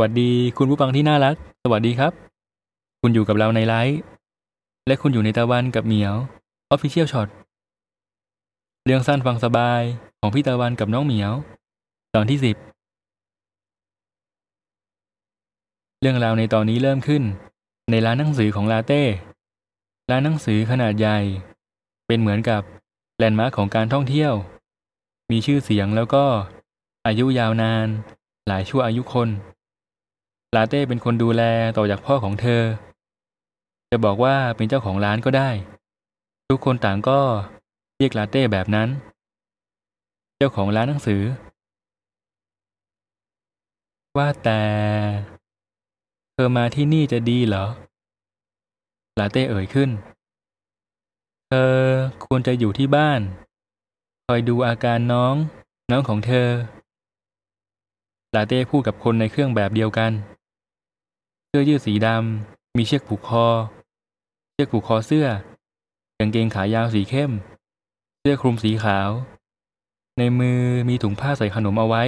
[0.00, 2.12] วัสดีคุณผู้ฟังที่น่ารัก สวัสดีครับ
[3.00, 3.98] คุณอยู่กับเราในไลฟ์
[4.86, 6.14] และคุณอยู่ในตะวันกับเหมียว
[6.74, 7.28] Official Shot
[8.84, 9.82] เรื่องสั้นฟังสบาย
[10.20, 11.32] ของพี่ตะวันกับน้องเหมียว
[12.14, 12.56] ตอนที่สิบ
[16.00, 17.22] เรื่องราวในตอนนี้เริ่มขึ้น
[17.90, 19.02] ในร้านหนังสือของลาเต้
[20.10, 21.18] ร้านหนังสือขนาดใหญ่
[22.06, 22.62] เป็นเหมือนกับ
[23.18, 24.32] แลนด์มาร์คของการท่องเที่ยว
[25.30, 26.24] มีชื่อเสียงแล้วก็
[27.06, 27.86] อายุยาวนาน
[28.48, 29.28] หลายชั่วอายุคน
[30.54, 31.42] ลาเต้เป็นคนดูแล
[31.76, 32.62] ต่อจากพ่อของเธอ
[33.90, 35.50] จะบอกว่าเป็นเจ้าของร้านก็ได้
[36.48, 37.20] ทุกคนต่างก็
[37.96, 38.88] เรียกลาเต้แบบนั้น
[40.36, 41.22] เจ้าของร้านหนังสือ
[44.16, 44.62] ว่าแต่
[46.32, 47.66] เธอมาที่นี่จะดีเหรอ
[49.18, 49.90] ลาเต้เอ่ยขึ้น
[51.48, 51.74] เธอ
[52.24, 53.20] ควรจะอยู่ที่บ้าน
[54.26, 55.34] คอยดูอาการน้อง
[55.90, 56.48] น้องของเธอ
[58.34, 60.12] ลาเต้พูดกับคนในเครื่องแบบเดียวกัน
[61.58, 63.46] สื้อยืดสีดำ มีเชือกผูกคอ
[64.52, 65.26] เชือกผูกคอเสื้อ
[66.18, 67.30] กางเกงขายาวสีเข้ม
[68.20, 69.10] เสื้อคลุมสีขาว
[70.18, 72.04] ในมือมีถุงผ้าใส่ขนมเอาไว้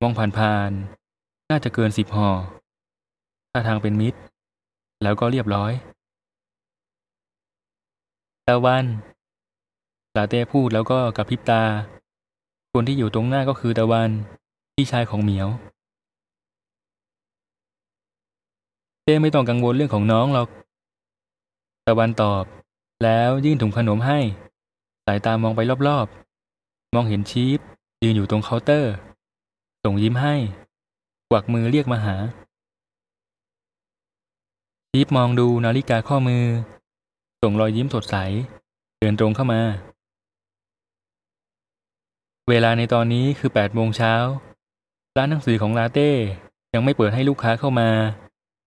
[0.00, 2.30] มองผ่านๆ น่าจะเกินสิบห่อ
[3.50, 4.18] ท่าทางเป็นมิตร
[5.02, 5.72] แล้วก็เรียบร้อย
[8.48, 8.84] ตะวัน
[10.16, 11.62] ลาเต้พูดแล้วก็กระพริบตา
[12.72, 14.10] คนที่อยู่ตรงหน้าก็คือตะวัน
[14.74, 15.48] พี่ชายของเหมียว
[19.10, 20.48] เต้ไม่ต้องกังวลเรื่องของน้องหรอก
[21.88, 22.44] ตะวันตอบ
[23.04, 24.18] แล้วยื่นถุงขนมให้
[25.06, 27.58] สายตามองไปรอบๆ มองเห็นชีฟ
[28.02, 28.92] ยืนอยู่ตรงเคาน์เตอร์
[29.84, 30.34] ส่งยิ้มให้
[31.30, 32.16] กวักมือเรียกมาหา
[34.90, 36.44] ชีฟมองดูนาฬิกาข้อมือ
[37.42, 38.16] ส่งรอยยิ้มสดใส
[38.98, 39.60] เดินตรงเข้ามา
[42.48, 44.14] เวลาในตอนนี้คือ8โมงเช้า
[45.16, 46.10] ร้านหนังสือของลาเต้
[46.74, 47.90] ยังไม่เปิดให้ลูกค้าเข้ามา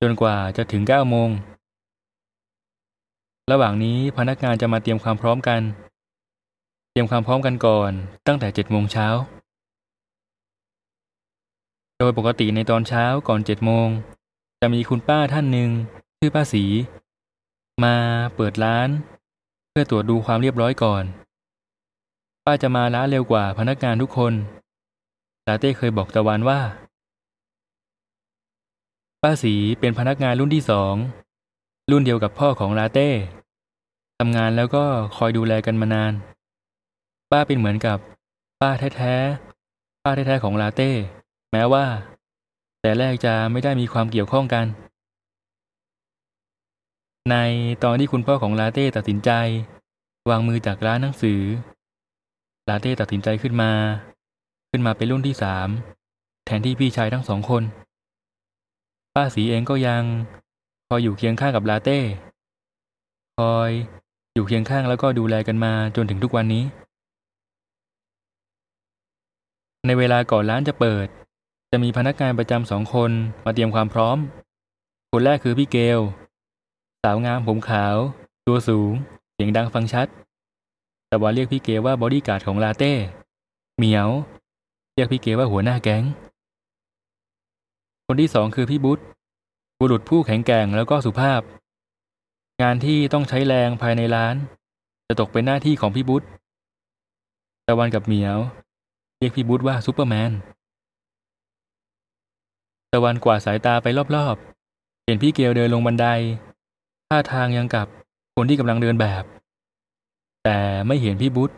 [0.00, 1.30] จนกว่าจะถึง9โมง
[3.50, 5.60] ระหว่างนี้พนักงานจะมาเตรียมความพร้อมกัน
[6.90, 7.92] เตรียมความพร้อมกันก่อน
[8.26, 9.06] ตั้งแต่7โมงเช้า
[11.98, 13.88] โดยปกติในตอนเช้าก่อน7โมง
[14.60, 15.70] จะมีคุณป้าท่านหนึ่ง
[16.18, 16.64] ชื่อป้าสี
[17.84, 17.94] มา
[18.36, 18.88] เปิดร้าน
[19.70, 21.04] เพื่อตรวจดูความเรียบร้อยก่อน
[22.44, 24.32] ป้าจะมาร้าเร็วกว่าพนักงานทุกคน
[25.46, 26.60] ลาเต้เคยบอกตะวันว่า
[29.24, 30.94] ป้าสีเป็นพนักงานรุ่นที่สอง
[31.90, 33.08] รุ่นเดียวกับพ่อของลาเต้
[34.18, 34.84] ทำงานแล้วก็
[35.16, 36.12] คอยดูแลกันมานาน
[37.30, 37.98] ป้าเป็นเหมือนกับ
[38.60, 40.90] ป้าแท้ๆ ป้าแท้ๆของลาเต้
[41.52, 41.84] แม้ว่า
[42.80, 44.66] แต่แรกจะไม่ได้มีความเกี่ยวข้องกัน
[47.30, 47.36] ใน
[47.84, 49.30] ตอนที่คุณพ่อของลาเต้ตัดสินใจ
[50.30, 51.40] วางมือจากร้านหนังสือ
[52.68, 53.72] ลาเต้ตัดสินใจขึ้นมา
[54.70, 55.68] ขึ้นมาเป็นรุ่นที่สาม
[56.46, 57.64] แทนที่พี่ชายทั้งสองคน
[59.14, 60.02] ป้าสีเองก็ยัง
[60.88, 61.98] คอยอยู่เคียงข้างกับลาเต้
[63.38, 63.70] คอย
[64.34, 66.64] อยู่เคียงข้างแล้วก็ดูแลกันมาจนถึงทุกวันนี้
[69.86, 71.06] ในเวลาก่อนร้านจะเปิด
[71.70, 73.10] จะมีพนักงานประจำสองคน
[73.44, 74.18] มาเตรียมความพร้อม
[75.10, 76.00] คนแรกคือพี่เกล
[77.02, 77.96] สาวงามผมขาว
[78.46, 78.92] ตัวสูง
[79.32, 80.06] เสียงดังฟังชัด
[81.08, 82.92] แต่ว่าเรียกพี่เกลว่าบอดี้การ์ดของลาเต้
[83.76, 84.08] เหมียว
[84.94, 86.04] เรียกพี่เกลว่าหัวหน้าแก๊ง
[88.12, 88.98] คนที่สองคือพี่บุ๊ท
[89.80, 91.40] บุรุษผู้แข็งแกร่งแล้วก็สุภาพ
[92.62, 94.34] งานที่ต้องใช้แรงภายในร้าน
[95.06, 96.22] จะตกเป็นหน้าที่ของพี่บุ๊ท
[97.68, 98.38] ตะวันกับเหมียว
[99.18, 100.32] เรียกพี่บุ๊ทว่าซูเปอร์แมน
[102.92, 106.06] ตะวันกวาดสายตาไปรอบๆ เห็นพี่เกลเดินลงบันได
[107.08, 107.86] ท่าทางยังกับ
[108.36, 109.24] คนที่กำลังเดินแบบ
[110.44, 111.50] แต่ไม่เห็นพี่บุ๊ท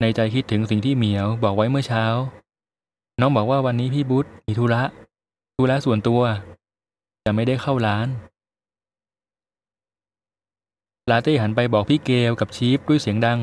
[0.00, 2.04] ในใจคิดถึงสิ่งที่เหมียวบอกไว้เมื่อเช้า
[3.20, 4.82] น้องบอกว่าวันนี้พี่บุ๊ทมีธุระ
[5.56, 6.22] ธุระส่วนตัว
[7.24, 8.08] จะไม่ได้เข้าร้าน
[11.10, 13.38] ลาเต้หันไปบอกพี่เกลกับชีฟด้วยเสียงดัง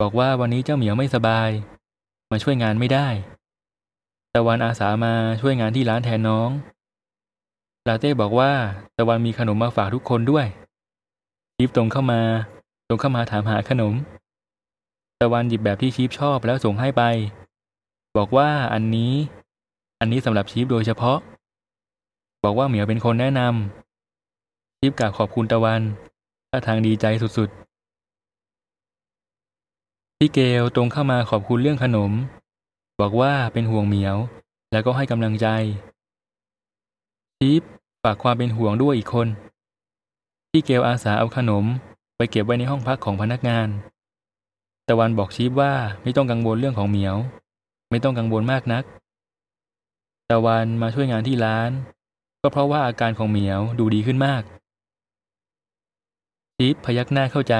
[0.00, 1.50] บอกว่าวันนี้เจ้าเหมียวไม่สบาย
[2.30, 3.08] มาช่วยงานไม่ได้
[4.34, 6.50] ตะวันอาสามาช่วยงานที่ร้านแทนน้อง
[7.88, 8.52] ลาเต้บอกว่า
[8.98, 10.46] ตะวันมีขนมมาฝากทุกคนด้วย
[11.54, 12.20] ชีฟตรงเข้ามา
[12.88, 13.94] ตรงเข้ามาถามหาขนม
[15.20, 17.02] ตะวันหยิบแบบที่ชีฟชอบแล้วส่งให้ไป
[18.16, 19.12] บอกว่าอันนี้
[20.00, 21.18] อันนี้สำหรับชีฟโดยเฉพาะ
[22.44, 25.80] บอกว่าเหมียวเป็นคนแนะนำชีฟกล่าวขอบคุณตะวัน
[26.50, 27.06] ท่าทางดีใจ
[27.38, 32.12] สุดๆพี่เกลตรงเข้ามาขอบคุณเรื่องขนม
[33.00, 34.16] บอกว่าเป็นห่วงเหมียว
[34.72, 35.46] แล้วก็ให้กำลังใจ
[37.38, 37.62] ชีฟ
[38.02, 39.28] ฝากความเป็นห่วงด้วยอีกคน
[40.50, 41.64] พี่เกลอาสาเอาขนม
[42.16, 43.68] ไปเก็บไว้ในห้องพักของพนักงาน
[44.88, 45.72] ตะวันบอกชีฟว่า
[46.02, 47.16] ไม่ต้องกังวลเรื่องของเหมียว
[47.92, 48.84] ไม่ต้องกังวลมากนัก
[50.30, 51.70] ตะวันมาช่วยงานที่ร้าน
[52.42, 54.42] ก็เพราะว่าอาการของเหมียวดูดีขึ้นมาก
[56.58, 57.54] ทิพพยักหน้าเข้าใจ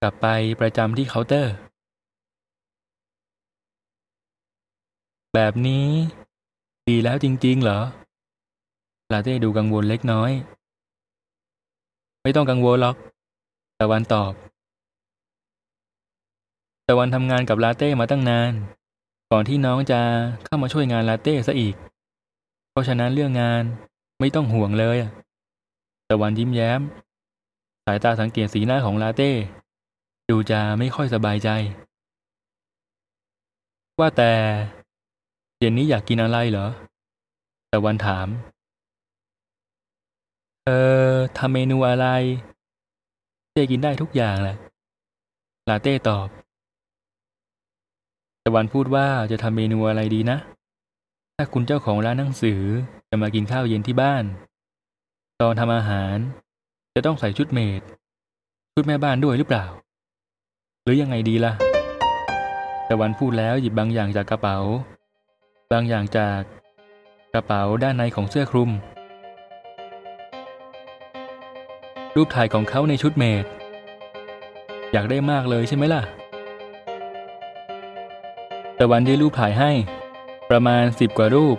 [0.00, 0.26] กลับไป
[0.60, 1.54] ประจำที่เคาน์เตอร์
[5.34, 5.86] แบบนี้
[6.88, 7.80] ดีแล้วจริง ๆ เหรอ
[9.12, 10.30] ลาเต้ดูกังวลเล็กน้อย
[12.22, 12.96] ไม่ต้องกังวลหรอก
[13.80, 14.32] ตะวันตอบ
[16.88, 18.54] ตะวันทำงานกับลาเต้มาตั้งนาน
[19.30, 20.00] ก่อนที่น้องจะ
[20.44, 21.74] เข้ามาช่วยงานลาเต้ซะอีก
[22.70, 23.62] เพราะฉะนั้นเรื่องงาน
[24.20, 25.10] ไม่ต้องห่วงเลยอะ
[26.08, 26.80] ตะวันยิ้มแย้ม
[27.84, 29.30] สายตาสังเกตสีหน้าของลาเต้
[30.30, 31.48] ดูจะไม่ค่อยสบายใจ
[33.98, 34.32] ว่าแต่
[35.58, 36.66] เย็นนี้อยากกินอะไรเหรอ
[37.72, 38.28] ตะวันถาม
[40.64, 40.70] เอ
[41.10, 42.06] อทำเมนูอะไร
[43.52, 44.56] เต้กินได้ทุกอย่างแหละ
[45.68, 46.26] ลาเต้ตอบ
[48.46, 50.38] ตะวันพูดว่าจะทำเมนูอะไรดีนะ
[51.36, 52.62] ถ้าคุณเจ้าของร้านหนังสือ
[53.10, 54.24] จะมากินข้าวเย็นที่บ้าน
[55.40, 56.16] ตอนทำอาหาร
[56.94, 57.80] จะต้องใส่ชุดเมด
[58.74, 59.64] ชุดแม่บ้านด้วยหรือเปล่า
[60.82, 61.52] หรือยังไงดีล่ะ
[62.88, 64.58] ตะวันพูดแล้วหยิบบางอย่างจากกระเป๋า
[65.72, 66.40] บางอย่างจาก
[67.34, 68.70] กระเป๋าด้านในของเสื้อคลุม
[72.16, 73.44] รูปถ่ายของเขาในชุดเมด
[74.92, 76.02] อยากได้มากเลยใช่ไหมล่ะ
[78.80, 79.70] ตะวันได้รูปถ่ายให้
[80.50, 81.58] ประมาณสิบกว่ารูป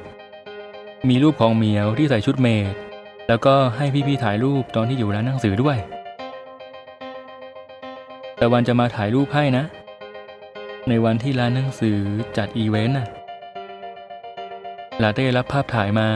[1.09, 2.73] มีรูปของเหมียวที่ใส่ชุดเมด
[3.27, 5.77] แล้วก็ให้พี่ๆถ่ายรูปตอนที่อยู่ร้านหนังสือด้วย
[8.41, 9.63] ตะวันจะมาถ่ายรูปให้นะ
[10.89, 11.97] ในวันที่ร้านหนังสือ
[12.37, 13.07] จัดอีเวนต์น่ะ
[15.01, 16.07] ลาเต้รับภาพถ่ายมา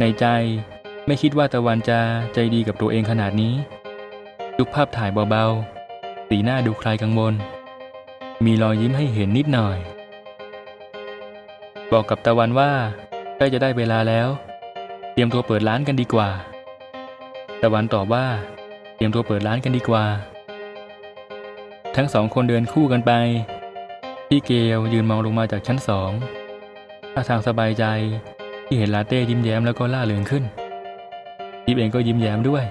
[0.00, 0.26] ในใจ
[1.06, 1.98] ไม่คิดว่าตะวันจะ
[2.34, 3.54] ใจดีกับตัวเองขนาดนี้
[4.56, 7.34] ดูภาพถ่ายเบาๆ สีหน้าดูคลายกังวล
[8.44, 9.78] มีรอยยิ้มให้เห็นนิดหน่อย
[11.92, 12.70] บอกกับตะวันว่า
[13.36, 14.28] ใกล้จะได้เวลาแล้ว
[15.12, 16.28] เตรียมตัวเปิดร้านกันดีกว่า
[17.62, 18.26] ตะวันตอบว่า
[18.96, 20.04] เตรียมตัวเปิดร้านกันดีกว่า
[21.96, 23.12] ทั้งสองคนเดินคู่กันไป
[24.28, 26.10] พี่เกลยืนมองลงมาจากชั้นสอง
[27.12, 27.84] ท่าทางสบายใจ
[28.66, 30.44] ที่เห็นลาเต้ยิ้มแย้มแล้วก็ร่าเริงขึ้น
[31.64, 32.64] ทิพเองก็ยิ้มแย้มด้วย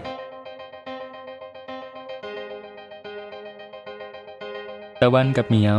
[5.02, 5.78] ตะวันกับเหมียว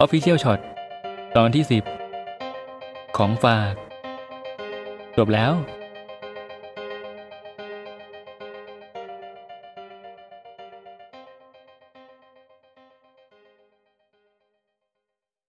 [0.00, 0.60] official short
[1.36, 2.09] ตอนที่ 10
[3.16, 3.74] ของฝาก
[5.16, 5.52] จบแล้ว